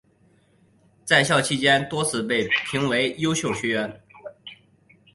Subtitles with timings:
[1.05, 4.01] 在校期间多次被评为优秀学员。